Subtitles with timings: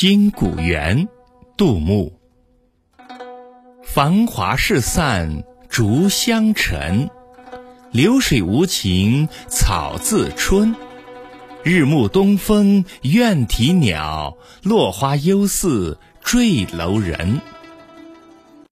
[0.00, 1.06] 金谷园，
[1.58, 2.18] 杜牧。
[3.84, 7.10] 繁华事散逐香尘，
[7.92, 10.74] 流水无情草自春。
[11.62, 17.38] 日暮东风怨啼鸟，落花犹似坠楼人。